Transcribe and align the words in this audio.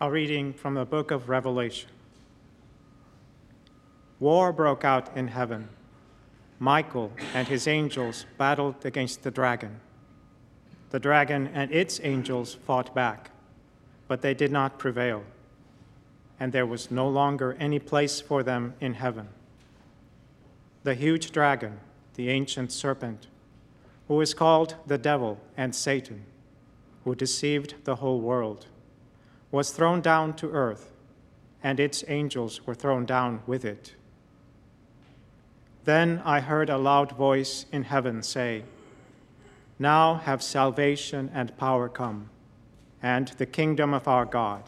A 0.00 0.10
reading 0.10 0.52
from 0.52 0.74
the 0.74 0.84
book 0.84 1.12
of 1.12 1.28
Revelation. 1.28 1.88
War 4.18 4.52
broke 4.52 4.84
out 4.84 5.16
in 5.16 5.28
heaven. 5.28 5.68
Michael 6.58 7.12
and 7.32 7.46
his 7.46 7.68
angels 7.68 8.26
battled 8.36 8.84
against 8.84 9.22
the 9.22 9.30
dragon. 9.30 9.80
The 10.90 10.98
dragon 10.98 11.46
and 11.54 11.70
its 11.70 12.00
angels 12.02 12.54
fought 12.54 12.92
back, 12.92 13.30
but 14.08 14.20
they 14.20 14.34
did 14.34 14.50
not 14.50 14.80
prevail, 14.80 15.22
and 16.40 16.52
there 16.52 16.66
was 16.66 16.90
no 16.90 17.08
longer 17.08 17.56
any 17.60 17.78
place 17.78 18.20
for 18.20 18.42
them 18.42 18.74
in 18.80 18.94
heaven. 18.94 19.28
The 20.82 20.94
huge 20.94 21.30
dragon, 21.30 21.78
the 22.16 22.30
ancient 22.30 22.72
serpent, 22.72 23.28
who 24.08 24.20
is 24.20 24.34
called 24.34 24.74
the 24.88 24.98
devil 24.98 25.38
and 25.56 25.72
Satan, 25.72 26.24
who 27.04 27.14
deceived 27.14 27.76
the 27.84 27.96
whole 27.96 28.20
world, 28.20 28.66
was 29.54 29.70
thrown 29.70 30.00
down 30.00 30.34
to 30.34 30.50
earth, 30.50 30.90
and 31.62 31.78
its 31.78 32.02
angels 32.08 32.66
were 32.66 32.74
thrown 32.74 33.06
down 33.06 33.40
with 33.46 33.64
it. 33.64 33.94
Then 35.84 36.20
I 36.24 36.40
heard 36.40 36.68
a 36.68 36.76
loud 36.76 37.12
voice 37.12 37.64
in 37.70 37.84
heaven 37.84 38.20
say, 38.24 38.64
Now 39.78 40.16
have 40.16 40.42
salvation 40.42 41.30
and 41.32 41.56
power 41.56 41.88
come, 41.88 42.30
and 43.00 43.28
the 43.28 43.46
kingdom 43.46 43.94
of 43.94 44.08
our 44.08 44.24
God, 44.24 44.64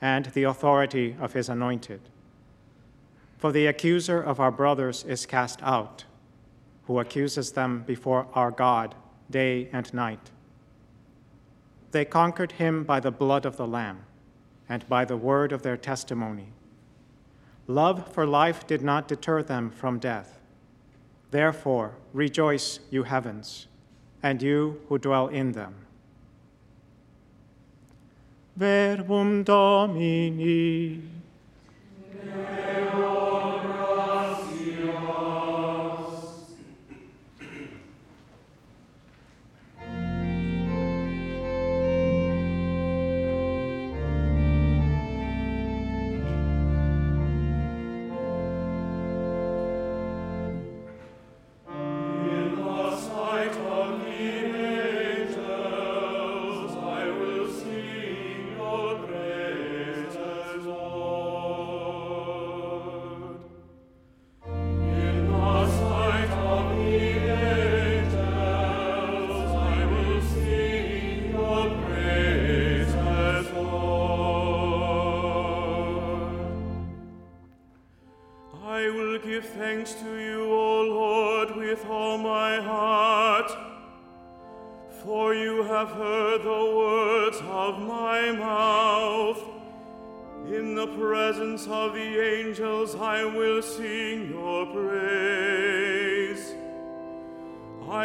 and 0.00 0.24
the 0.24 0.42
authority 0.42 1.14
of 1.20 1.34
his 1.34 1.48
anointed. 1.48 2.00
For 3.38 3.52
the 3.52 3.68
accuser 3.68 4.20
of 4.20 4.40
our 4.40 4.50
brothers 4.50 5.04
is 5.04 5.24
cast 5.24 5.62
out, 5.62 6.04
who 6.88 6.98
accuses 6.98 7.52
them 7.52 7.84
before 7.86 8.26
our 8.34 8.50
God 8.50 8.96
day 9.30 9.68
and 9.72 9.94
night. 9.94 10.32
They 11.92 12.04
conquered 12.04 12.52
him 12.52 12.84
by 12.84 13.00
the 13.00 13.10
blood 13.10 13.44
of 13.44 13.56
the 13.56 13.66
Lamb 13.66 14.04
and 14.68 14.88
by 14.88 15.04
the 15.04 15.16
word 15.16 15.52
of 15.52 15.62
their 15.62 15.76
testimony 15.76 16.52
Love 17.70 18.12
for 18.12 18.26
life 18.26 18.66
did 18.66 18.82
not 18.82 19.06
deter 19.06 19.44
them 19.44 19.70
from 19.70 20.00
death. 20.00 20.40
Therefore, 21.30 21.92
rejoice, 22.12 22.80
you 22.90 23.04
heavens, 23.04 23.68
and 24.24 24.42
you 24.42 24.80
who 24.88 24.98
dwell 24.98 25.28
in 25.28 25.52
them. 25.52 25.74
Verbum 28.56 29.44
Domini. 29.44 31.00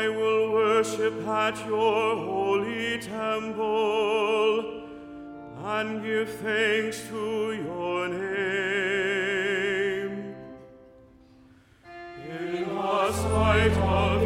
I 0.05 0.07
will 0.07 0.51
worship 0.51 1.25
at 1.27 1.57
your 1.66 2.16
holy 2.16 2.99
temple 2.99 4.83
and 5.63 6.03
give 6.03 6.29
thanks 6.29 7.07
to 7.07 7.53
your 7.53 8.07
name. 8.09 9.25
In 12.29 12.66
the 12.66 13.11
sight 13.13 13.77
of 13.77 14.25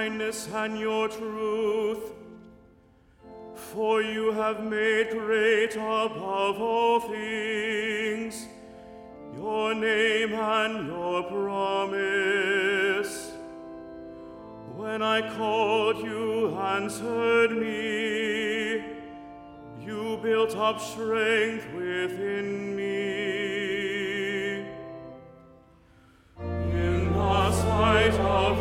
kindness 0.00 0.48
and 0.54 0.78
your 0.78 1.08
truth. 1.08 2.12
For 3.54 4.00
you 4.00 4.32
have 4.32 4.64
made 4.64 5.10
great 5.10 5.74
above 5.74 6.58
all 6.58 7.00
things 7.00 8.46
your 9.36 9.74
name 9.74 10.32
and 10.32 10.86
your 10.86 11.22
promise. 11.24 13.12
When 14.74 15.02
I 15.02 15.20
called, 15.36 15.98
you 15.98 16.56
answered 16.56 17.52
me. 17.64 18.82
You 19.86 20.18
built 20.22 20.56
up 20.56 20.80
strength 20.80 21.66
within 21.74 22.74
me. 22.74 23.00
In 26.38 27.12
the 27.12 27.52
sight 27.52 28.14
of 28.14 28.56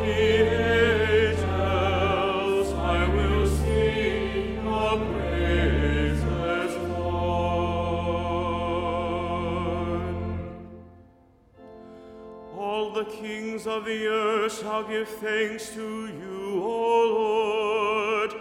the 12.94 13.06
kings 13.06 13.68
of 13.68 13.86
the 13.86 14.08
earth 14.08 14.60
shall 14.60 14.84
give 14.84 15.08
thanks 15.08 15.70
to 15.74 16.08
you, 16.08 16.62
O 16.64 18.26
Lord, 18.26 18.34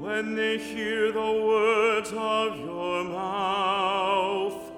when 0.00 0.34
they 0.34 0.58
hear 0.58 1.12
the 1.12 1.20
words 1.20 2.12
of 2.12 2.58
your 2.58 3.04
mouth. 3.04 4.72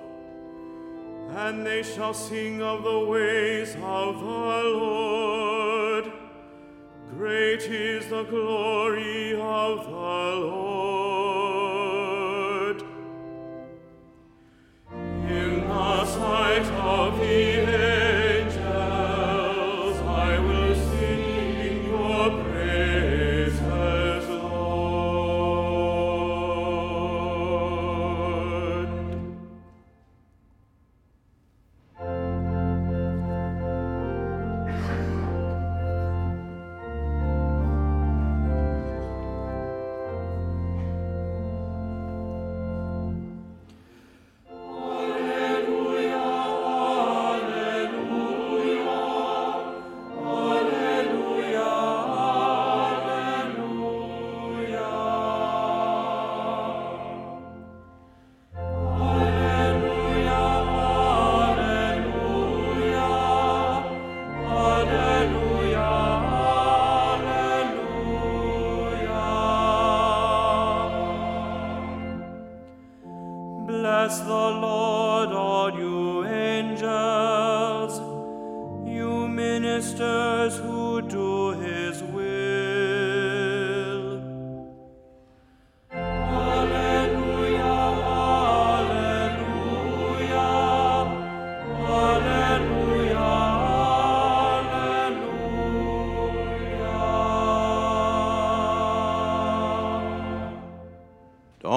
And 1.30 1.66
they 1.66 1.82
shall 1.82 2.14
sing 2.14 2.62
of 2.62 2.82
the 2.82 2.98
ways 2.98 3.74
of 3.76 4.20
the 4.20 4.26
Lord. 4.26 6.12
Great 7.16 7.62
is 7.62 8.08
the 8.08 8.24
glory 8.24 9.32
of 9.40 9.84
the 9.84 9.90
Lord. 9.90 10.65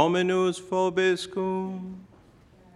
Dominus 0.09 0.59
vobiscum. 0.59 1.93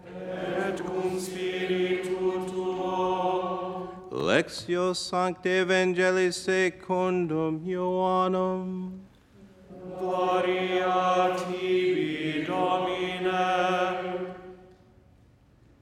Et 0.06 0.78
cum 0.78 1.20
spiritu 1.20 2.46
tuo. 2.48 3.90
Lectio 4.12 4.96
Sancte 4.96 5.66
Evangelii 5.66 6.32
secundum 6.32 7.60
Ioannum. 7.66 9.00
Gloria 9.98 11.36
tibi, 11.40 12.46
Domine. 12.46 14.36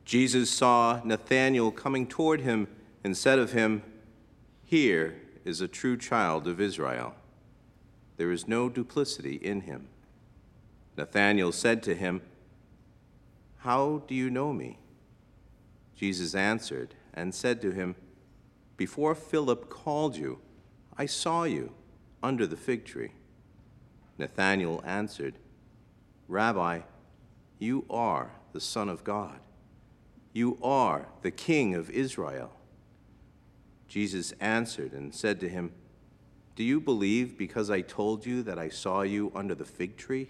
Jesus 0.06 0.50
saw 0.50 1.01
Nathanael 1.03 1.71
coming 1.71 2.07
toward 2.07 2.39
him 2.39 2.69
and 3.03 3.18
said 3.18 3.39
of 3.39 3.51
him, 3.51 3.83
Here 4.63 5.18
is 5.44 5.59
a 5.59 5.68
true 5.68 5.98
child 5.98 6.48
of 6.48 6.62
Israel. 6.62 7.13
There 8.15 8.31
is 8.31 8.48
no 8.48 8.69
duplicity 8.69 9.36
in 9.36 9.62
him. 9.62 9.90
Nathanael 10.97 11.51
said 11.51 11.81
to 11.83 11.95
him, 11.95 12.21
How 13.59 14.03
do 14.07 14.15
you 14.15 14.29
know 14.29 14.53
me? 14.53 14.79
Jesus 15.95 16.35
answered 16.35 16.95
and 17.13 17.33
said 17.33 17.61
to 17.61 17.71
him, 17.71 17.95
Before 18.77 19.15
Philip 19.15 19.69
called 19.69 20.15
you, 20.15 20.39
I 20.97 21.05
saw 21.05 21.43
you 21.43 21.73
under 22.23 22.45
the 22.45 22.57
fig 22.57 22.85
tree. 22.85 23.11
Nathanael 24.17 24.81
answered, 24.85 25.35
Rabbi, 26.27 26.81
you 27.59 27.85
are 27.89 28.31
the 28.53 28.61
Son 28.61 28.89
of 28.89 29.03
God. 29.03 29.39
You 30.33 30.57
are 30.63 31.07
the 31.21 31.31
King 31.31 31.75
of 31.75 31.89
Israel. 31.89 32.51
Jesus 33.88 34.33
answered 34.39 34.93
and 34.93 35.13
said 35.13 35.39
to 35.41 35.49
him, 35.49 35.71
Do 36.55 36.63
you 36.63 36.79
believe 36.79 37.38
because 37.38 37.69
I 37.69 37.81
told 37.81 38.25
you 38.25 38.41
that 38.43 38.57
I 38.57 38.69
saw 38.69 39.01
you 39.01 39.31
under 39.35 39.53
the 39.53 39.65
fig 39.65 39.97
tree? 39.97 40.29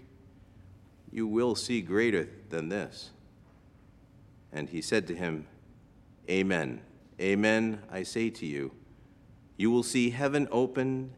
You 1.12 1.26
will 1.26 1.54
see 1.54 1.82
greater 1.82 2.28
than 2.48 2.70
this. 2.70 3.10
And 4.50 4.68
he 4.70 4.80
said 4.82 5.06
to 5.08 5.14
him, 5.14 5.46
Amen. 6.28 6.80
Amen, 7.20 7.82
I 7.90 8.02
say 8.02 8.30
to 8.30 8.46
you. 8.46 8.72
You 9.56 9.70
will 9.70 9.82
see 9.82 10.10
heaven 10.10 10.48
opened 10.50 11.12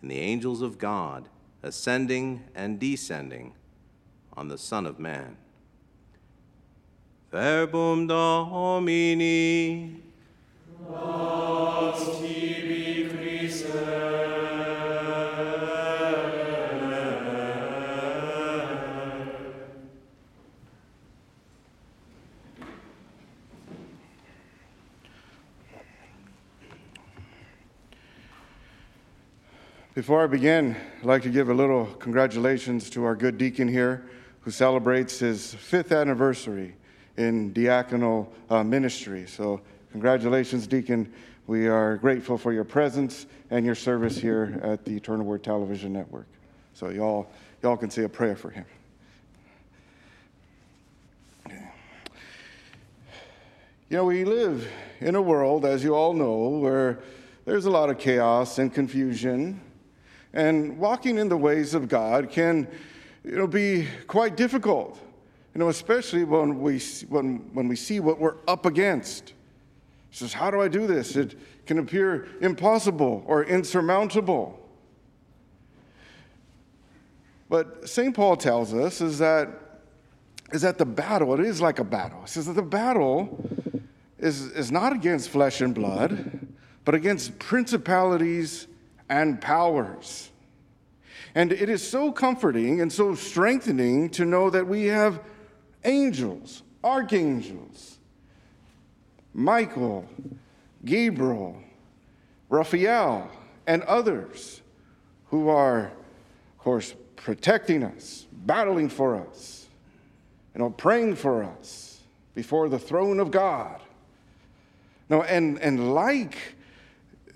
and 0.00 0.10
the 0.10 0.18
angels 0.18 0.62
of 0.62 0.78
God 0.78 1.28
ascending 1.62 2.44
and 2.54 2.80
descending 2.80 3.52
on 4.32 4.48
the 4.48 4.56
Son 4.56 4.86
of 4.86 4.98
Man. 4.98 5.36
Verbum 7.30 8.06
Domini. 8.06 10.00
Before 30.00 30.24
I 30.24 30.28
begin, 30.28 30.74
I'd 31.00 31.04
like 31.04 31.24
to 31.24 31.28
give 31.28 31.50
a 31.50 31.54
little 31.54 31.84
congratulations 31.84 32.88
to 32.88 33.04
our 33.04 33.14
good 33.14 33.36
deacon 33.36 33.68
here 33.68 34.02
who 34.40 34.50
celebrates 34.50 35.18
his 35.18 35.52
fifth 35.52 35.92
anniversary 35.92 36.74
in 37.18 37.52
diaconal 37.52 38.28
uh, 38.48 38.64
ministry. 38.64 39.26
So, 39.26 39.60
congratulations, 39.92 40.66
deacon. 40.66 41.12
We 41.46 41.68
are 41.68 41.98
grateful 41.98 42.38
for 42.38 42.50
your 42.50 42.64
presence 42.64 43.26
and 43.50 43.66
your 43.66 43.74
service 43.74 44.16
here 44.16 44.58
at 44.62 44.86
the 44.86 44.96
Eternal 44.96 45.26
Word 45.26 45.44
Television 45.44 45.92
Network. 45.92 46.28
So, 46.72 46.88
y'all, 46.88 47.30
y'all 47.62 47.76
can 47.76 47.90
say 47.90 48.04
a 48.04 48.08
prayer 48.08 48.36
for 48.36 48.48
him. 48.48 48.64
You 51.50 51.58
know, 53.90 54.06
we 54.06 54.24
live 54.24 54.66
in 55.00 55.14
a 55.14 55.20
world, 55.20 55.66
as 55.66 55.84
you 55.84 55.94
all 55.94 56.14
know, 56.14 56.48
where 56.58 57.00
there's 57.44 57.66
a 57.66 57.70
lot 57.70 57.90
of 57.90 57.98
chaos 57.98 58.56
and 58.56 58.72
confusion. 58.72 59.60
And 60.32 60.78
walking 60.78 61.18
in 61.18 61.28
the 61.28 61.36
ways 61.36 61.74
of 61.74 61.88
God 61.88 62.30
can, 62.30 62.68
you 63.24 63.36
know, 63.36 63.46
be 63.46 63.88
quite 64.06 64.36
difficult. 64.36 64.98
You 65.54 65.58
know, 65.58 65.68
especially 65.68 66.24
when 66.24 66.60
we 66.60 66.78
when 67.08 67.38
when 67.52 67.66
we 67.66 67.76
see 67.76 67.98
what 67.98 68.20
we're 68.20 68.36
up 68.46 68.66
against. 68.66 69.30
It 69.30 70.16
says, 70.16 70.32
how 70.32 70.50
do 70.50 70.60
I 70.60 70.68
do 70.68 70.86
this? 70.86 71.16
It 71.16 71.38
can 71.66 71.78
appear 71.78 72.26
impossible 72.40 73.24
or 73.26 73.44
insurmountable. 73.44 74.58
But 77.48 77.88
St. 77.88 78.14
Paul 78.14 78.36
tells 78.36 78.72
us 78.72 79.00
is 79.00 79.18
that 79.18 79.48
is 80.52 80.62
that 80.62 80.78
the 80.78 80.86
battle, 80.86 81.34
it 81.34 81.40
is 81.40 81.60
like 81.60 81.78
a 81.78 81.84
battle. 81.84 82.22
He 82.22 82.28
says 82.28 82.46
that 82.46 82.54
the 82.54 82.62
battle 82.62 83.44
is, 84.18 84.42
is 84.52 84.72
not 84.72 84.92
against 84.92 85.30
flesh 85.30 85.60
and 85.60 85.74
blood, 85.74 86.48
but 86.84 86.94
against 86.94 87.38
principalities 87.38 88.66
and 89.10 89.40
powers. 89.40 90.30
And 91.34 91.52
it 91.52 91.68
is 91.68 91.86
so 91.86 92.10
comforting 92.10 92.80
and 92.80 92.90
so 92.90 93.14
strengthening 93.14 94.08
to 94.10 94.24
know 94.24 94.48
that 94.48 94.66
we 94.66 94.86
have 94.86 95.20
angels, 95.84 96.62
archangels, 96.82 97.98
Michael, 99.34 100.08
Gabriel, 100.84 101.56
Raphael, 102.48 103.30
and 103.66 103.82
others 103.82 104.62
who 105.26 105.48
are, 105.48 105.86
of 105.86 106.58
course, 106.58 106.94
protecting 107.16 107.82
us, 107.82 108.26
battling 108.32 108.88
for 108.88 109.16
us, 109.16 109.66
you 110.54 110.60
know, 110.60 110.70
praying 110.70 111.16
for 111.16 111.44
us 111.44 112.00
before 112.34 112.68
the 112.68 112.78
throne 112.78 113.20
of 113.20 113.30
God. 113.30 113.80
No, 115.08 115.22
and, 115.22 115.60
and 115.60 115.94
like 115.94 116.36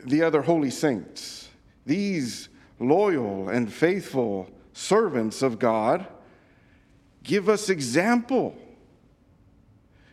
the 0.04 0.22
other 0.22 0.42
holy 0.42 0.70
saints, 0.70 1.43
these 1.86 2.48
loyal 2.78 3.48
and 3.48 3.72
faithful 3.72 4.50
servants 4.72 5.42
of 5.42 5.58
God 5.58 6.06
give 7.22 7.48
us 7.48 7.68
example. 7.68 8.56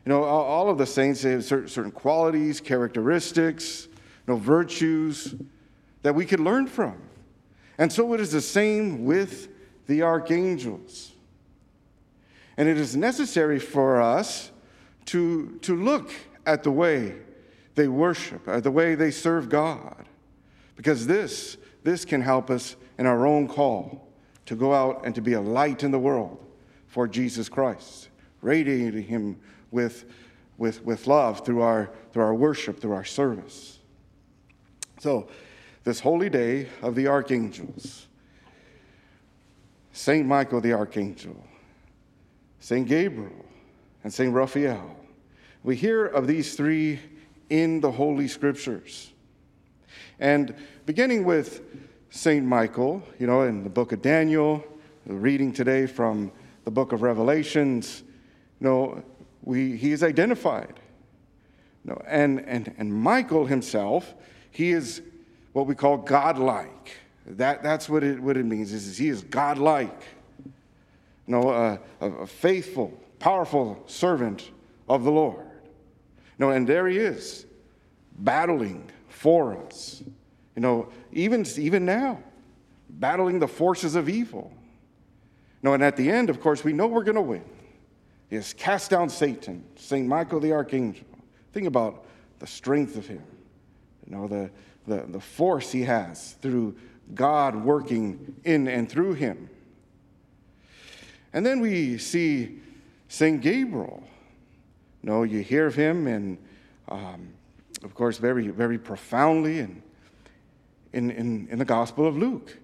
You 0.06 0.10
know, 0.10 0.24
all 0.24 0.70
of 0.70 0.78
the 0.78 0.86
saints 0.86 1.22
have 1.24 1.44
certain 1.44 1.92
qualities, 1.92 2.60
characteristics, 2.60 3.88
you 3.88 4.34
know, 4.34 4.36
virtues 4.36 5.36
that 6.02 6.16
we 6.16 6.26
could 6.26 6.40
learn 6.40 6.68
from. 6.68 6.98
And 7.78 7.92
so 7.92 8.14
it 8.14 8.20
is 8.20 8.32
the 8.32 8.42
same 8.42 9.06
with 9.06 9.50
the 9.88 10.02
archangels. 10.02 11.12
And 12.58 12.68
it 12.68 12.78
is 12.78 12.96
necessary 12.96 13.60
for 13.60 14.02
us 14.02 14.52
to, 15.06 15.58
to 15.62 15.76
look 15.76 16.12
at 16.46 16.64
the 16.64 16.72
way 16.72 17.16
they 17.76 17.88
worship, 17.88 18.48
at 18.48 18.64
the 18.64 18.72
way 18.72 18.96
they 18.96 19.12
serve 19.12 19.50
God, 19.50 20.06
because 20.82 21.06
this, 21.06 21.58
this 21.84 22.06
can 22.06 22.22
help 22.22 22.50
us 22.50 22.76
in 22.98 23.06
our 23.06 23.28
own 23.28 23.48
call 23.48 24.08
to 24.48 24.56
go 24.56 24.74
out 24.74 25.06
and 25.06 25.14
to 25.14 25.22
be 25.22 25.34
a 25.34 25.40
light 25.40 25.84
in 25.84 25.92
the 25.92 26.00
world 26.00 26.44
for 26.88 27.08
Jesus 27.08 27.48
Christ, 27.48 28.10
radiating 28.42 29.04
Him 29.04 29.40
with, 29.70 30.06
with, 30.58 30.84
with 30.84 31.06
love 31.06 31.46
through 31.46 31.62
our, 31.62 31.92
through 32.12 32.24
our 32.24 32.34
worship, 32.34 32.80
through 32.80 32.94
our 32.94 33.06
service. 33.06 33.78
So, 35.00 35.30
this 35.84 36.00
holy 36.00 36.32
day 36.32 36.68
of 36.82 36.96
the 36.96 37.06
archangels, 37.06 38.08
Saint 39.94 40.26
Michael 40.26 40.62
the 40.62 40.74
archangel, 40.74 41.46
Saint 42.60 42.88
Gabriel, 42.88 43.46
and 44.04 44.12
Saint 44.12 44.34
Raphael, 44.34 44.96
we 45.62 45.76
hear 45.76 46.08
of 46.08 46.26
these 46.26 46.56
three 46.56 47.00
in 47.52 47.82
the 47.82 47.92
Holy 47.92 48.28
Scriptures. 48.28 49.11
And 50.22 50.54
beginning 50.86 51.26
with 51.26 51.62
Saint 52.12 52.46
Michael, 52.46 53.02
you 53.18 53.26
know, 53.26 53.42
in 53.42 53.64
the 53.64 53.70
book 53.70 53.92
of 53.92 54.04
Daniel, 54.04 54.64
reading 55.08 55.52
today 55.52 55.88
from 55.88 56.32
the 56.64 56.70
book 56.70 56.94
of 56.94 57.02
Revelations, 57.02 58.04
you 58.60 58.68
know, 58.68 59.04
we, 59.42 59.76
he 59.76 59.92
is 59.92 60.04
identified. 60.04 60.80
You 61.84 61.92
know, 61.92 62.02
and, 62.06 62.40
and, 62.42 62.72
and 62.78 62.94
Michael 62.94 63.48
himself, 63.48 64.14
he 64.52 64.72
is 64.72 65.02
what 65.54 65.66
we 65.66 65.74
call 65.74 65.98
godlike. 65.98 66.98
That, 67.26 67.64
that's 67.64 67.90
what 67.90 68.04
it, 68.04 68.20
what 68.20 68.38
it 68.38 68.46
means, 68.46 68.74
is 68.74 69.00
he 69.00 69.10
is 69.10 69.24
godlike. 69.24 70.04
you 71.26 71.32
know, 71.32 71.50
a, 71.50 71.80
a 72.06 72.28
faithful, 72.28 72.94
powerful 73.18 73.82
servant 73.88 74.52
of 74.88 75.04
the 75.04 75.12
Lord. 75.12 75.46
You 76.38 76.46
know, 76.46 76.50
and 76.52 76.68
there 76.68 76.88
he 76.88 76.98
is, 76.98 77.48
battling 78.20 78.92
for 79.22 79.56
us. 79.56 80.02
You 80.56 80.64
know, 80.64 80.90
even, 81.14 81.46
even 81.58 81.86
now, 81.86 82.18
battling 82.90 83.38
the 83.38 83.48
forces 83.48 83.94
of 83.94 84.10
evil. 84.10 84.52
You 85.62 85.70
know, 85.70 85.74
and 85.76 85.84
at 85.84 85.96
the 85.96 86.10
end, 86.10 86.32
of 86.32 86.42
course, 86.42 86.64
we 86.64 86.74
know 86.74 86.88
we're 86.88 87.04
going 87.04 87.16
to 87.16 87.22
win. 87.22 87.44
Has 88.32 88.54
cast 88.54 88.90
down 88.90 89.10
Satan, 89.10 89.64
St. 89.76 90.08
Michael 90.08 90.40
the 90.40 90.54
Archangel. 90.54 91.06
Think 91.54 91.68
about 91.68 92.06
the 92.40 92.48
strength 92.48 92.98
of 92.98 93.06
him, 93.06 93.22
you 94.08 94.16
know, 94.16 94.28
the, 94.28 94.50
the, 94.88 95.06
the 95.08 95.20
force 95.20 95.72
he 95.72 95.84
has 95.84 96.34
through 96.42 96.76
God 97.14 97.56
working 97.56 98.36
in 98.44 98.68
and 98.68 98.90
through 98.90 99.14
him. 99.14 99.52
And 101.32 101.46
then 101.46 101.60
we 101.60 102.00
see 102.00 102.60
St. 103.08 103.40
Gabriel. 103.40 104.02
You 105.04 105.10
know, 105.12 105.24
you 105.24 105.42
hear 105.42 105.68
of 105.68 105.76
him, 105.76 106.08
and 106.08 106.40
um, 106.90 107.34
of 107.84 107.94
course, 107.96 108.18
very, 108.18 108.48
very 108.48 108.78
profoundly 108.78 109.60
in, 109.60 109.82
in, 110.94 111.12
in, 111.12 111.48
in 111.50 111.60
the 111.60 111.66
Gospel 111.66 112.08
of 112.08 112.18
Luke, 112.18 112.58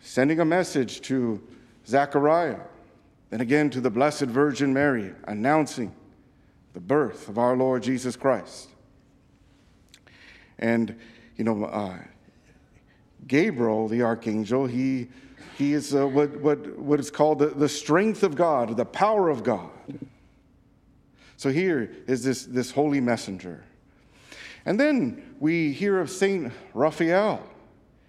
sending 0.00 0.40
a 0.40 0.44
message 0.44 1.00
to 1.02 1.42
Zechariah, 1.86 2.60
then 3.30 3.40
again 3.40 3.70
to 3.70 3.80
the 3.80 3.90
Blessed 3.90 4.24
Virgin 4.24 4.72
Mary, 4.72 5.12
announcing 5.24 5.94
the 6.72 6.80
birth 6.80 7.28
of 7.28 7.38
our 7.38 7.56
Lord 7.56 7.82
Jesus 7.82 8.16
Christ. 8.16 8.68
And, 10.58 10.96
you 11.36 11.44
know, 11.44 11.64
uh, 11.64 11.98
Gabriel, 13.26 13.88
the 13.88 14.02
archangel, 14.02 14.66
he, 14.66 15.08
he 15.56 15.72
is 15.72 15.94
uh, 15.94 16.06
what, 16.06 16.36
what, 16.40 16.78
what 16.78 17.00
is 17.00 17.10
called 17.10 17.38
the, 17.38 17.46
the 17.46 17.68
strength 17.68 18.22
of 18.22 18.34
God, 18.34 18.76
the 18.76 18.84
power 18.84 19.28
of 19.28 19.42
God. 19.42 19.70
So 21.36 21.50
here 21.50 21.90
is 22.06 22.22
this, 22.22 22.44
this 22.44 22.70
holy 22.70 23.00
messenger. 23.00 23.64
And 24.66 24.78
then 24.78 25.34
we 25.40 25.72
hear 25.72 26.00
of 26.00 26.10
Saint 26.10 26.52
Raphael, 26.74 27.46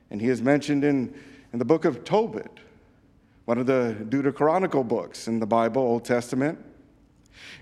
and 0.09 0.19
he 0.19 0.27
is 0.27 0.41
mentioned 0.41 0.83
in, 0.83 1.13
in 1.53 1.59
the 1.59 1.65
book 1.65 1.85
of 1.85 2.03
Tobit, 2.03 2.59
one 3.45 3.57
of 3.57 3.65
the 3.65 3.95
Deuterocanonical 4.09 4.87
books 4.87 5.27
in 5.27 5.39
the 5.39 5.45
Bible, 5.45 5.81
Old 5.81 6.05
Testament. 6.05 6.63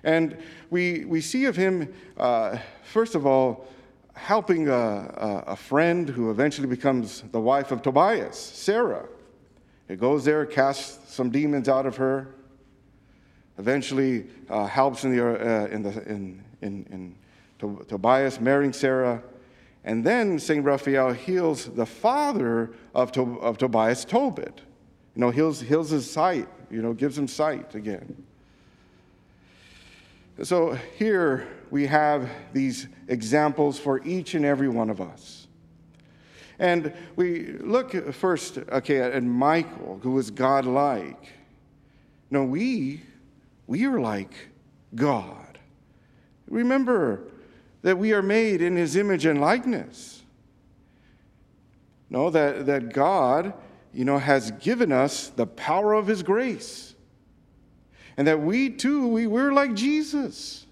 And 0.03 0.38
we, 0.69 1.05
we 1.05 1.22
see 1.22 1.46
of 1.46 1.55
him, 1.55 1.93
uh, 2.17 2.58
first 2.84 3.15
of 3.15 3.25
all, 3.25 3.67
helping 4.13 4.67
a, 4.67 5.43
a, 5.48 5.55
friend 5.55 6.10
who 6.10 6.29
eventually 6.29 6.67
becomes 6.67 7.24
the 7.31 7.39
wife 7.39 7.72
of 7.72 7.81
Tobias, 7.81 8.38
Sarah. 8.38 9.08
He 9.88 9.96
goes 9.96 10.25
there, 10.25 10.46
casts 10.46 11.13
some 11.13 11.29
demons 11.29 11.69
out 11.69 11.86
of 11.86 11.96
her, 11.96 12.27
eventually 13.58 14.27
uh, 14.50 14.65
helps 14.65 15.05
in, 15.05 15.15
the, 15.15 15.25
uh, 15.25 15.67
in, 15.67 15.84
the, 15.84 16.03
in, 16.03 16.43
in, 16.62 16.86
in 16.91 17.15
Tobias 17.60 18.39
marrying 18.39 18.74
Sarah. 18.74 19.22
And 19.84 20.04
then 20.04 20.39
St. 20.39 20.63
Raphael 20.63 21.13
heals 21.13 21.66
the 21.66 21.86
father 21.86 22.72
of, 22.94 23.12
to, 23.13 23.39
of 23.39 23.58
Tobias, 23.58 24.06
Tobit. 24.06 24.62
You 25.16 25.22
know, 25.22 25.30
heals, 25.30 25.62
heals 25.62 25.89
his 25.89 26.10
sight, 26.10 26.48
you 26.70 26.82
know, 26.82 26.94
gives 26.94 27.18
him 27.18 27.28
sight 27.28 27.75
again. 27.75 28.24
So 30.44 30.78
here 30.98 31.48
we 31.70 31.88
have 31.88 32.30
these 32.54 32.88
examples 33.08 33.78
for 33.78 34.01
each 34.06 34.36
and 34.36 34.46
every 34.46 34.70
one 34.70 34.89
of 34.89 35.01
us. 35.01 35.48
And 36.60 36.94
we 37.16 37.54
look 37.54 38.13
first, 38.13 38.58
okay, 38.58 39.00
at 39.00 39.24
Michael, 39.24 40.00
who 40.04 40.12
was 40.12 40.30
God-like. 40.32 41.34
No, 42.32 42.44
we, 42.44 43.01
we 43.68 43.86
are 43.86 44.00
like 44.00 44.34
God. 44.96 45.58
Remember 46.50 47.22
that 47.81 47.98
we 47.98 48.13
are 48.13 48.21
made 48.21 48.62
in 48.62 48.75
his 48.75 48.95
image 48.95 49.25
and 49.25 49.39
likeness. 49.39 50.21
No, 52.09 52.29
that, 52.29 52.65
that 52.65 52.93
God, 52.93 53.53
you 53.93 54.05
know, 54.05 54.17
has 54.17 54.51
given 54.51 54.91
us 54.91 55.29
the 55.29 55.45
power 55.45 55.93
of 55.93 56.07
his 56.07 56.24
grace 56.24 56.95
and 58.19 58.27
that 58.27 58.41
we 58.41 58.69
too, 58.69 59.07
we, 59.07 59.27
we're 59.27 59.53
like 59.53 59.74
Jesus. 59.75 60.65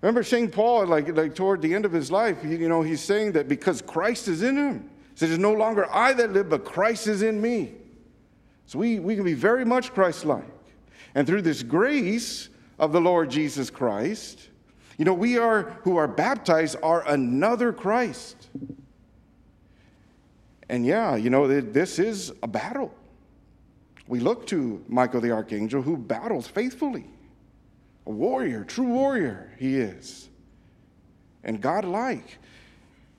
Remember 0.00 0.22
St. 0.22 0.50
Paul, 0.50 0.86
like, 0.86 1.14
like 1.14 1.34
toward 1.34 1.60
the 1.60 1.74
end 1.74 1.84
of 1.84 1.92
his 1.92 2.10
life, 2.10 2.38
you 2.42 2.70
know, 2.70 2.80
he's 2.80 3.02
saying 3.02 3.32
that 3.32 3.48
because 3.48 3.82
Christ 3.82 4.28
is 4.28 4.42
in 4.42 4.56
him, 4.56 4.90
he 5.12 5.18
says, 5.18 5.30
it's 5.30 5.38
no 5.38 5.52
longer 5.52 5.86
I 5.92 6.14
that 6.14 6.32
live, 6.32 6.48
but 6.48 6.64
Christ 6.64 7.06
is 7.06 7.20
in 7.20 7.40
me. 7.40 7.74
So 8.64 8.78
we, 8.78 8.98
we 8.98 9.14
can 9.14 9.24
be 9.24 9.34
very 9.34 9.66
much 9.66 9.92
Christ 9.92 10.24
like. 10.24 10.44
And 11.14 11.26
through 11.26 11.42
this 11.42 11.62
grace 11.62 12.48
of 12.78 12.92
the 12.92 13.00
Lord 13.00 13.30
Jesus 13.30 13.68
Christ, 13.68 14.48
you 14.98 15.04
know, 15.04 15.14
we 15.14 15.38
are 15.38 15.76
who 15.82 15.96
are 15.96 16.08
baptized 16.08 16.76
are 16.82 17.06
another 17.08 17.72
Christ. 17.72 18.48
And 20.68 20.86
yeah, 20.86 21.16
you 21.16 21.30
know, 21.30 21.60
this 21.60 21.98
is 21.98 22.32
a 22.42 22.48
battle. 22.48 22.94
We 24.06 24.20
look 24.20 24.46
to 24.48 24.84
Michael 24.88 25.20
the 25.20 25.30
archangel 25.30 25.82
who 25.82 25.96
battles 25.96 26.46
faithfully. 26.46 27.06
A 28.06 28.10
warrior, 28.10 28.64
true 28.64 28.86
warrior, 28.86 29.52
he 29.58 29.76
is. 29.76 30.28
And 31.42 31.60
God 31.60 31.84
like. 31.84 32.38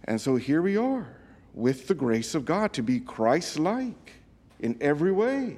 And 0.06 0.20
so 0.22 0.36
here 0.36 0.62
we 0.62 0.78
are 0.78 1.08
with 1.54 1.88
the 1.88 1.96
grace 1.96 2.36
of 2.36 2.46
God 2.46 2.74
to 2.74 2.84
be 2.84 3.00
Christ 3.00 3.58
like 3.58 4.14
in 4.60 4.78
every 4.82 5.12
way. 5.12 5.58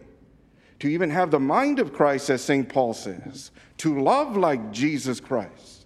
To 0.80 0.88
even 0.88 1.10
have 1.10 1.32
the 1.32 1.40
mind 1.40 1.80
of 1.80 1.92
Christ, 1.92 2.30
as 2.30 2.42
St. 2.42 2.70
Paul 2.70 2.94
says, 2.94 3.52
to 3.78 4.00
love 4.00 4.38
like 4.38 4.72
Jesus 4.72 5.20
Christ. 5.20 5.77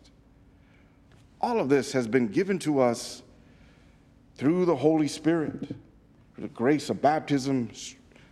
All 1.42 1.60
of 1.60 1.70
this 1.70 1.92
has 1.94 2.08
been 2.08 2.28
given 2.28 2.60
to 2.60 2.80
us 2.80 3.24
through 4.36 4.66
the 4.66 4.76
Holy 4.76 5.08
Spirit, 5.08 5.60
through 5.60 6.44
the 6.44 6.48
grace 6.50 6.90
of 6.90 7.02
baptism, 7.02 7.70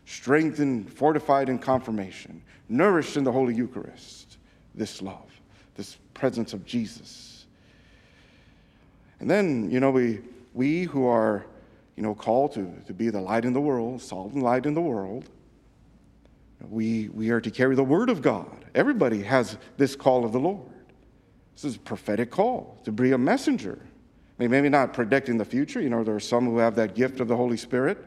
strengthened, 0.06 0.92
fortified 0.92 1.50
in 1.50 1.60
confirmation, 1.60 2.42
nourished 2.68 3.18
in 3.18 3.24
the 3.24 3.32
Holy 3.32 3.56
Eucharist, 3.56 4.38
this 4.75 5.01
love, 5.01 5.30
this 5.75 5.98
presence 6.13 6.54
of 6.54 6.66
Jesus. 6.66 7.46
And 9.20 9.30
then, 9.30 9.70
you 9.70 9.80
know, 9.80 9.92
we, 9.92 10.22
we 10.54 10.84
who 10.84 11.08
are, 11.08 11.46
you 11.96 12.04
know, 12.04 12.16
called 12.16 12.54
to, 12.54 12.72
to 12.86 12.94
be 12.94 13.10
the 13.10 13.20
light 13.20 13.44
in 13.44 13.54
the 13.54 13.62
world, 13.62 14.01
salt 14.01 14.34
and 14.34 14.44
light 14.44 14.66
in 14.66 14.74
the 14.74 14.82
world, 14.82 15.30
we, 16.70 17.10
we 17.10 17.30
are 17.30 17.42
to 17.42 17.51
carry 17.51 17.75
the 17.75 17.84
word 17.84 18.10
of 18.10 18.22
God. 18.22 18.66
Everybody 18.75 19.24
has 19.24 19.58
this 19.78 19.96
call 19.96 20.25
of 20.25 20.32
the 20.32 20.39
Lord. 20.39 20.70
This 21.62 21.72
is 21.72 21.75
a 21.75 21.80
prophetic 21.80 22.32
call 22.32 22.78
to 22.86 22.92
be 22.94 23.12
a 23.12 23.18
messenger. 23.18 23.78
I 23.82 24.44
mean, 24.44 24.50
maybe 24.50 24.70
not 24.70 24.94
predicting 24.94 25.38
the 25.38 25.44
future. 25.44 25.82
You 25.82 25.89
know, 25.89 26.06
there 26.06 26.16
are 26.16 26.20
some 26.22 26.46
who 26.46 26.58
have 26.60 26.75
that 26.75 26.96
gift 26.96 27.20
of 27.20 27.28
the 27.28 27.36
Holy 27.36 27.58
Spirit. 27.58 27.98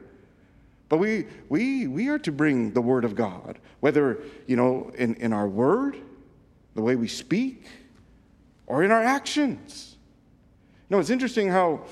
But 0.88 0.97
we, 0.97 1.26
we, 1.50 1.87
we 1.87 2.09
are 2.09 2.18
to 2.21 2.32
bring 2.32 2.73
the 2.73 2.80
Word 2.80 3.04
of 3.04 3.14
God, 3.14 3.59
whether, 3.80 4.23
you 4.47 4.56
know, 4.56 4.90
in, 4.94 5.16
in 5.16 5.35
our 5.35 5.47
word, 5.47 5.99
the 6.75 6.80
way 6.80 6.97
we 6.97 7.09
speak, 7.09 7.66
or 8.66 8.85
in 8.85 8.90
our 8.90 9.02
actions. 9.02 9.97
You 10.88 10.97
know, 10.97 11.00
it's 11.00 11.11
interesting 11.11 11.49
how 11.49 11.85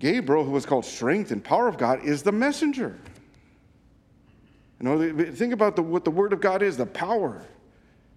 Gabriel, 0.00 0.44
who 0.44 0.50
was 0.50 0.66
called 0.66 0.84
strength 0.84 1.30
and 1.30 1.42
power 1.42 1.68
of 1.68 1.78
God, 1.78 2.04
is 2.04 2.24
the 2.24 2.32
messenger. 2.32 2.98
You 4.80 4.88
know, 4.88 5.32
think 5.32 5.52
about 5.52 5.76
the, 5.76 5.82
what 5.82 6.04
the 6.04 6.10
Word 6.10 6.32
of 6.32 6.40
God 6.40 6.62
is, 6.62 6.76
the 6.76 6.86
power. 6.86 7.44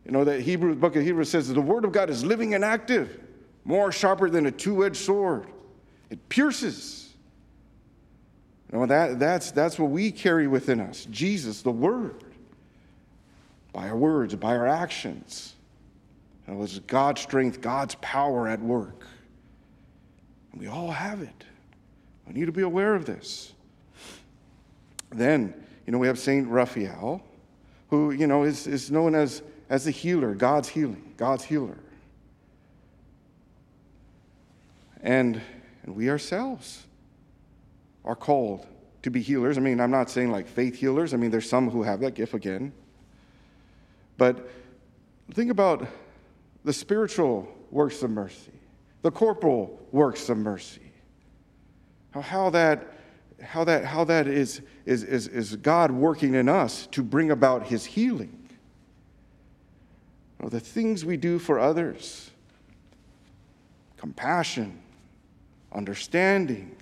You 0.06 0.12
know, 0.12 0.24
that 0.24 0.42
Hebrew 0.42 0.76
book 0.76 0.96
of 0.96 1.04
Hebrews 1.04 1.30
says 1.30 1.48
the 1.48 1.62
Word 1.62 1.86
of 1.86 1.92
God 1.92 2.10
is 2.10 2.26
living 2.26 2.54
and 2.54 2.64
active, 2.64 3.20
more 3.64 3.92
sharper 3.92 4.30
than 4.30 4.46
a 4.46 4.52
two 4.52 4.86
edged 4.86 4.98
sword. 4.98 5.48
It 6.10 6.30
pierces 6.30 7.04
no, 8.74 8.88
that, 8.88 9.20
that's, 9.20 9.52
that's 9.52 9.78
what 9.78 9.92
we 9.92 10.12
carry 10.12 10.48
within 10.48 10.80
us 10.82 11.06
Jesus, 11.06 11.62
the 11.62 11.72
Word. 11.72 12.24
By 13.72 13.88
our 13.88 13.96
words, 13.96 14.36
by 14.36 14.56
our 14.56 14.68
actions. 14.68 15.56
It 16.48 16.56
was 16.56 16.80
God's 16.80 17.22
strength, 17.22 17.62
God's 17.62 17.96
power 18.02 18.48
at 18.48 18.60
work. 18.60 19.06
And 20.52 20.60
we 20.60 20.68
all 20.68 20.92
have 20.92 21.22
it. 21.22 21.44
We 22.28 22.34
need 22.34 22.46
to 22.46 22.52
be 22.52 22.64
aware 22.64 22.96
of 22.96 23.06
this. 23.06 23.54
Then, 25.12 25.54
you 25.86 25.92
know, 25.92 26.00
we 26.00 26.08
have 26.08 26.18
Saint 26.20 26.48
Raphael, 26.48 27.24
who, 27.90 28.12
you 28.12 28.28
know, 28.28 28.44
is, 28.44 28.66
is 28.66 28.90
known 28.90 29.14
as, 29.14 29.44
as 29.74 29.88
a 29.88 29.92
healer, 29.92 30.36
God's 30.36 30.70
healing, 30.70 31.16
God's 31.18 31.44
healer. 31.44 31.80
And, 35.02 35.42
and 35.82 35.96
we 35.96 36.12
ourselves 36.12 36.86
are 38.06 38.16
called 38.16 38.68
to 39.02 39.10
be 39.10 39.20
healers. 39.20 39.58
I 39.58 39.62
mean, 39.62 39.82
I'm 39.82 39.90
not 39.90 40.12
saying 40.12 40.30
like 40.30 40.48
faith 40.48 40.76
healers. 40.76 41.12
I 41.12 41.18
mean, 41.18 41.32
there's 41.32 41.50
some 41.50 41.72
who 41.72 41.82
have 41.82 42.02
that 42.02 42.14
gift 42.14 42.36
again. 42.36 42.72
But 44.16 44.48
think 45.32 45.50
about 45.50 45.88
the 46.64 46.72
spiritual 46.72 47.48
works 47.72 48.04
of 48.04 48.12
mercy, 48.12 48.52
the 49.02 49.10
corporal 49.10 49.80
works 49.92 50.30
of 50.30 50.38
mercy. 50.38 50.92
How, 52.12 52.52
that 52.52 52.94
how 53.42 53.64
that, 53.64 53.86
how 53.86 54.04
that 54.04 54.28
is, 54.28 54.62
is, 54.86 55.04
is, 55.04 55.28
is 55.28 55.56
God 55.56 55.90
working 55.90 56.36
in 56.36 56.48
us 56.48 56.86
to 56.92 57.02
bring 57.02 57.32
about 57.32 57.66
his 57.66 57.86
healing. 57.86 58.43
Know, 60.44 60.50
the 60.50 60.60
things 60.60 61.06
we 61.06 61.16
do 61.16 61.40
for 61.40 61.58
others, 61.58 62.30
compassion, 63.96 64.78
understanding, 65.72 66.76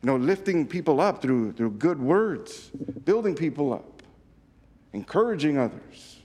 you 0.00 0.06
know, 0.06 0.14
lifting 0.14 0.64
people 0.64 1.00
up 1.00 1.20
through, 1.20 1.54
through 1.54 1.72
good 1.72 2.00
words, 2.00 2.70
building 3.04 3.34
people 3.34 3.72
up, 3.72 4.04
encouraging 4.92 5.58
others, 5.58 6.20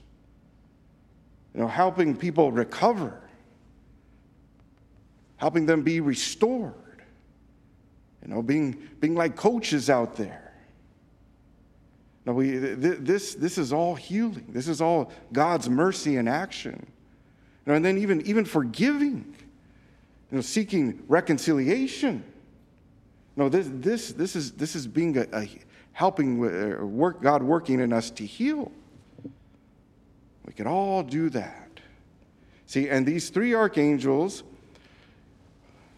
you 1.54 1.60
know, 1.60 1.66
helping 1.66 2.16
people 2.16 2.52
recover, 2.52 3.20
helping 5.38 5.66
them 5.66 5.82
be 5.82 5.98
restored, 5.98 7.02
you 8.22 8.32
know, 8.32 8.42
being, 8.42 8.80
being 9.00 9.16
like 9.16 9.34
coaches 9.34 9.90
out 9.90 10.14
there. 10.14 10.43
No, 12.26 12.32
we, 12.32 12.52
th- 12.52 12.98
this, 13.00 13.34
this 13.34 13.58
is 13.58 13.72
all 13.72 13.94
healing. 13.94 14.46
This 14.48 14.68
is 14.68 14.80
all 14.80 15.12
God's 15.32 15.68
mercy 15.68 16.16
in 16.16 16.26
action. 16.26 16.86
You 17.66 17.70
know, 17.70 17.74
and 17.74 17.84
then 17.84 17.98
even, 17.98 18.22
even 18.22 18.44
forgiving, 18.44 19.34
you 20.30 20.36
know, 20.36 20.40
seeking 20.40 21.02
reconciliation. 21.06 22.24
No, 23.36 23.48
this, 23.48 23.68
this, 23.70 24.12
this, 24.12 24.36
is, 24.36 24.52
this 24.52 24.74
is 24.74 24.86
being 24.86 25.18
a, 25.18 25.26
a 25.32 25.48
helping, 25.92 26.42
uh, 26.44 26.84
work, 26.84 27.20
God 27.20 27.42
working 27.42 27.80
in 27.80 27.92
us 27.92 28.10
to 28.12 28.24
heal. 28.24 28.70
We 30.46 30.52
can 30.52 30.66
all 30.66 31.02
do 31.02 31.30
that. 31.30 31.80
See, 32.66 32.88
and 32.88 33.06
these 33.06 33.30
three 33.30 33.54
archangels, 33.54 34.42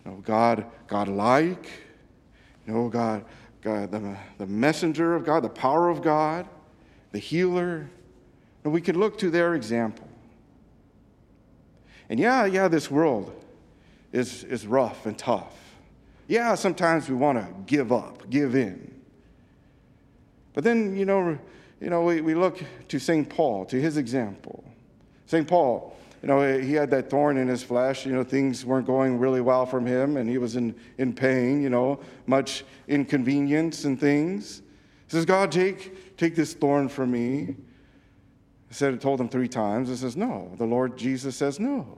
you 0.04 0.10
know, 0.10 0.16
God, 0.18 0.66
God 0.88 1.08
like, 1.08 1.70
you 2.66 2.74
know, 2.74 2.88
God, 2.88 3.24
God 3.66 3.90
the, 3.90 4.16
the 4.38 4.46
messenger 4.46 5.16
of 5.16 5.24
God, 5.24 5.42
the 5.42 5.48
power 5.48 5.88
of 5.88 6.00
God, 6.00 6.46
the 7.10 7.18
healer, 7.18 7.90
and 8.62 8.72
we 8.72 8.80
can 8.80 8.96
look 8.96 9.18
to 9.18 9.28
their 9.28 9.56
example. 9.56 10.06
And 12.08 12.20
yeah, 12.20 12.44
yeah, 12.46 12.68
this 12.68 12.92
world 12.92 13.34
is, 14.12 14.44
is 14.44 14.68
rough 14.68 15.04
and 15.04 15.18
tough. 15.18 15.52
Yeah, 16.28 16.54
sometimes 16.54 17.08
we 17.08 17.16
want 17.16 17.38
to 17.38 17.48
give 17.66 17.90
up, 17.90 18.30
give 18.30 18.54
in. 18.54 18.94
But 20.54 20.62
then, 20.62 20.96
you 20.96 21.04
know, 21.04 21.36
you 21.80 21.90
know 21.90 22.02
we, 22.02 22.20
we 22.20 22.36
look 22.36 22.62
to 22.86 22.98
St. 23.00 23.28
Paul, 23.28 23.64
to 23.66 23.80
his 23.80 23.96
example. 23.96 24.62
St. 25.26 25.46
Paul, 25.46 25.96
you 26.26 26.32
know, 26.32 26.58
he 26.58 26.72
had 26.72 26.90
that 26.90 27.08
thorn 27.08 27.36
in 27.36 27.46
his 27.46 27.62
flesh. 27.62 28.04
You 28.04 28.12
know, 28.12 28.24
things 28.24 28.66
weren't 28.66 28.84
going 28.84 29.20
really 29.20 29.40
well 29.40 29.64
from 29.64 29.86
him, 29.86 30.16
and 30.16 30.28
he 30.28 30.38
was 30.38 30.56
in, 30.56 30.74
in 30.98 31.12
pain, 31.12 31.62
you 31.62 31.70
know, 31.70 32.00
much 32.26 32.64
inconvenience 32.88 33.84
and 33.84 34.00
things. 34.00 34.60
He 35.06 35.12
says, 35.12 35.24
God, 35.24 35.52
take, 35.52 36.16
take 36.16 36.34
this 36.34 36.52
thorn 36.52 36.88
from 36.88 37.12
me. 37.12 37.54
He 38.66 38.74
said, 38.74 39.00
told 39.00 39.20
him 39.20 39.28
three 39.28 39.46
times. 39.46 39.88
He 39.88 39.94
says, 39.94 40.16
No. 40.16 40.50
The 40.58 40.64
Lord 40.64 40.96
Jesus 40.96 41.36
says, 41.36 41.60
No 41.60 41.96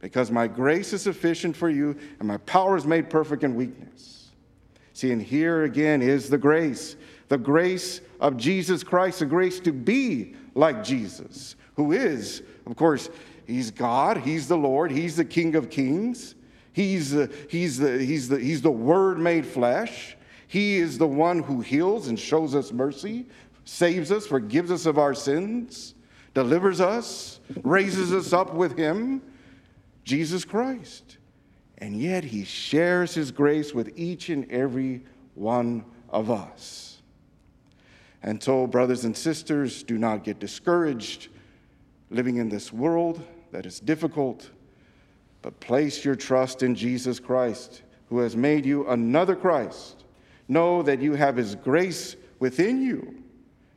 because 0.00 0.30
my 0.30 0.46
grace 0.46 0.92
is 0.92 1.00
sufficient 1.00 1.56
for 1.56 1.70
you 1.70 1.96
and 2.18 2.28
my 2.28 2.36
power 2.36 2.76
is 2.76 2.84
made 2.84 3.08
perfect 3.08 3.42
in 3.42 3.54
weakness. 3.54 4.32
See, 4.92 5.10
and 5.12 5.22
here 5.22 5.62
again 5.62 6.02
is 6.02 6.28
the 6.28 6.36
grace 6.36 6.96
the 7.28 7.38
grace 7.38 8.02
of 8.20 8.36
Jesus 8.36 8.84
Christ, 8.84 9.20
the 9.20 9.26
grace 9.26 9.58
to 9.60 9.72
be 9.72 10.34
like 10.54 10.84
Jesus, 10.84 11.56
who 11.74 11.92
is, 11.92 12.42
of 12.66 12.76
course, 12.76 13.08
He's 13.46 13.70
God, 13.70 14.18
He's 14.18 14.48
the 14.48 14.56
Lord, 14.56 14.90
He's 14.90 15.16
the 15.16 15.24
King 15.24 15.54
of 15.54 15.70
Kings, 15.70 16.34
He's 16.72 17.12
the, 17.12 17.32
he's 17.48 17.78
the, 17.78 17.98
he's 17.98 18.28
the, 18.28 18.38
he's 18.38 18.62
the 18.62 18.70
Word 18.70 19.18
made 19.18 19.46
flesh. 19.46 20.16
He 20.48 20.76
is 20.76 20.98
the 20.98 21.06
one 21.06 21.40
who 21.40 21.60
heals 21.60 22.08
and 22.08 22.18
shows 22.18 22.54
us 22.54 22.72
mercy, 22.72 23.26
saves 23.64 24.12
us, 24.12 24.26
forgives 24.26 24.70
us 24.70 24.86
of 24.86 24.98
our 24.98 25.14
sins, 25.14 25.94
delivers 26.32 26.80
us, 26.80 27.40
raises 27.62 28.12
us 28.12 28.32
up 28.32 28.54
with 28.54 28.76
Him 28.76 29.22
Jesus 30.04 30.44
Christ. 30.44 31.18
And 31.78 31.96
yet 31.96 32.24
he 32.24 32.44
shares 32.44 33.14
his 33.14 33.30
grace 33.32 33.74
with 33.74 33.92
each 33.96 34.28
and 34.28 34.50
every 34.50 35.02
one 35.34 35.84
of 36.08 36.30
us. 36.30 37.02
And 38.22 38.42
so, 38.42 38.66
brothers 38.66 39.04
and 39.04 39.16
sisters, 39.16 39.82
do 39.82 39.98
not 39.98 40.24
get 40.24 40.38
discouraged 40.38 41.28
living 42.10 42.36
in 42.36 42.48
this 42.48 42.72
world 42.72 43.22
that 43.54 43.66
is 43.66 43.78
difficult, 43.78 44.50
but 45.40 45.60
place 45.60 46.04
your 46.04 46.16
trust 46.16 46.64
in 46.64 46.74
Jesus 46.74 47.20
Christ, 47.20 47.82
who 48.08 48.18
has 48.18 48.34
made 48.34 48.66
you 48.66 48.88
another 48.88 49.36
Christ. 49.36 50.02
Know 50.48 50.82
that 50.82 51.00
you 51.00 51.14
have 51.14 51.36
his 51.36 51.54
grace 51.54 52.16
within 52.40 52.82
you 52.82 53.14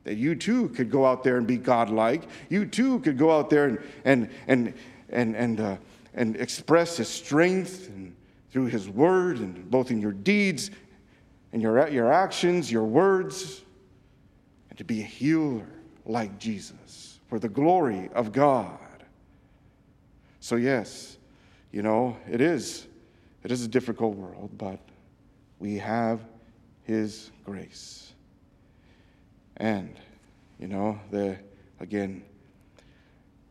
that 0.04 0.16
you 0.16 0.36
too 0.36 0.70
could 0.70 0.90
go 0.90 1.06
out 1.06 1.22
there 1.22 1.36
and 1.36 1.46
be 1.46 1.58
godlike. 1.58 2.30
You 2.48 2.66
too 2.66 3.00
could 3.02 3.18
go 3.18 3.30
out 3.30 3.50
there 3.50 3.66
and 3.66 3.80
and 4.06 4.30
and 4.48 4.74
and 5.10 5.36
and 5.36 5.60
uh, 5.60 5.78
and 6.14 6.38
express 6.38 6.96
his 6.96 7.10
strength 7.10 7.90
and 7.90 8.16
through 8.50 8.68
his 8.68 8.88
word 8.88 9.40
and 9.40 9.70
both 9.70 9.92
in 9.92 10.00
your 10.00 10.14
deeds 10.14 10.72
and 11.52 11.62
your, 11.62 11.90
your 11.90 12.12
actions, 12.12 12.72
your 12.72 12.86
words, 12.86 13.62
and 14.70 14.78
to 14.78 14.86
be 14.86 15.02
a 15.02 15.06
healer 15.06 15.68
like 16.06 16.40
Jesus 16.40 17.20
for 17.28 17.38
the 17.38 17.50
glory 17.50 18.10
of 18.16 18.32
God. 18.32 18.80
So, 20.48 20.56
yes, 20.56 21.18
you 21.74 21.82
know, 21.82 22.16
it 22.32 22.40
is. 22.40 22.88
It 23.44 23.52
is 23.52 23.66
a 23.66 23.68
difficult 23.68 24.16
world, 24.16 24.50
but 24.58 24.80
we 25.60 25.76
have 25.76 26.22
his 26.84 27.32
grace. 27.44 28.14
And, 29.58 29.94
you 30.58 30.70
know, 30.70 31.02
the 31.12 31.38
again, 31.82 32.24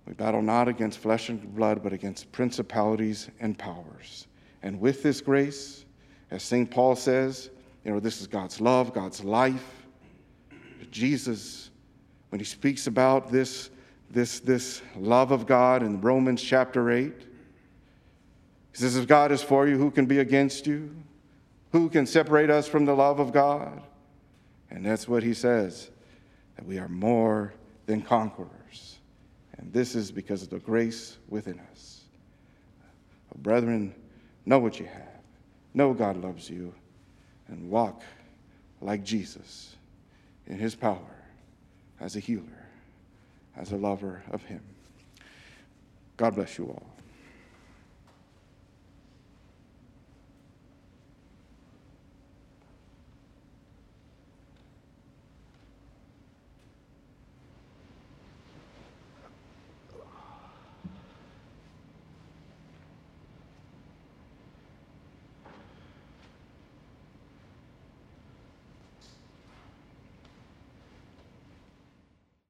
we 0.06 0.14
battle 0.14 0.40
not 0.40 0.68
against 0.68 0.98
flesh 0.98 1.28
and 1.28 1.54
blood, 1.54 1.82
but 1.82 1.92
against 1.92 2.32
principalities 2.32 3.28
and 3.40 3.58
powers. 3.58 4.26
And 4.62 4.80
with 4.80 5.02
this 5.02 5.20
grace, 5.20 5.84
as 6.30 6.42
St. 6.42 6.70
Paul 6.70 6.96
says, 6.96 7.50
you 7.84 7.92
know, 7.92 8.00
this 8.00 8.22
is 8.22 8.26
God's 8.26 8.58
love, 8.58 8.94
God's 8.94 9.22
life. 9.22 9.84
Jesus, 10.90 11.68
when 12.30 12.38
he 12.38 12.46
speaks 12.46 12.86
about 12.86 13.30
this, 13.30 13.68
this, 14.10 14.40
this 14.40 14.82
love 14.96 15.30
of 15.30 15.46
God 15.46 15.82
in 15.82 16.00
Romans 16.00 16.42
chapter 16.42 16.90
8, 16.90 17.12
he 17.12 17.26
says, 18.72 18.96
If 18.96 19.06
God 19.06 19.32
is 19.32 19.42
for 19.42 19.66
you, 19.66 19.78
who 19.78 19.90
can 19.90 20.06
be 20.06 20.18
against 20.18 20.66
you? 20.66 20.94
Who 21.72 21.88
can 21.88 22.06
separate 22.06 22.50
us 22.50 22.68
from 22.68 22.84
the 22.84 22.94
love 22.94 23.18
of 23.18 23.32
God? 23.32 23.82
And 24.70 24.84
that's 24.84 25.08
what 25.08 25.22
he 25.22 25.34
says, 25.34 25.90
that 26.56 26.66
we 26.66 26.78
are 26.78 26.88
more 26.88 27.52
than 27.86 28.02
conquerors. 28.02 28.98
And 29.58 29.72
this 29.72 29.94
is 29.94 30.10
because 30.10 30.42
of 30.42 30.50
the 30.50 30.58
grace 30.58 31.16
within 31.28 31.60
us. 31.72 32.02
Oh, 33.34 33.38
brethren, 33.38 33.94
know 34.44 34.58
what 34.58 34.78
you 34.78 34.86
have. 34.86 35.22
Know 35.74 35.92
God 35.92 36.16
loves 36.16 36.50
you. 36.50 36.74
And 37.48 37.70
walk 37.70 38.02
like 38.80 39.04
Jesus 39.04 39.76
in 40.46 40.58
his 40.58 40.74
power 40.74 40.98
as 42.00 42.16
a 42.16 42.20
healer, 42.20 42.65
as 43.56 43.72
a 43.72 43.76
lover 43.76 44.22
of 44.30 44.42
him. 44.44 44.62
God 46.16 46.34
bless 46.34 46.58
you 46.58 46.66
all. 46.66 46.95